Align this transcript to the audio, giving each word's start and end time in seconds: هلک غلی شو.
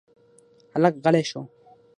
هلک 0.73 0.93
غلی 1.03 1.23
شو. 1.29 1.41